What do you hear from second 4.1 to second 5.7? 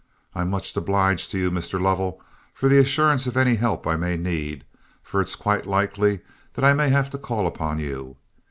need, for it's quite